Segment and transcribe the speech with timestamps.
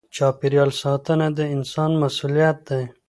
[0.15, 2.83] چاپېریال ساتنه د انسان مسؤلیت دی.